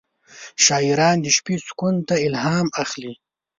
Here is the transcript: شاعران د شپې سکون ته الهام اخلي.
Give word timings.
شاعران 0.65 1.17
د 1.21 1.27
شپې 1.37 1.55
سکون 1.67 1.95
ته 2.07 2.15
الهام 2.25 2.67
اخلي. 2.83 3.13